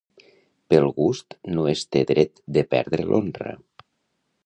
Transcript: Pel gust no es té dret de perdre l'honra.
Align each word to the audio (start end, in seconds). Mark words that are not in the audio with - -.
Pel 0.73 0.85
gust 0.95 1.35
no 1.57 1.67
es 1.73 1.85
té 1.97 2.03
dret 2.13 2.43
de 2.59 2.67
perdre 2.75 3.09
l'honra. 3.11 3.57